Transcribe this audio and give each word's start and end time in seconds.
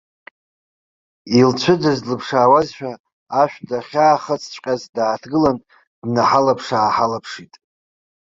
Илцәыӡыз 1.39 1.99
длыԥшаауазшәа, 2.03 2.91
ашә 3.41 3.57
дахьаахыҵҵәҟьаз 3.67 4.81
дааҭгылан, 4.95 5.57
днаҳалаԥш-ааҳалаԥшит. 6.07 7.53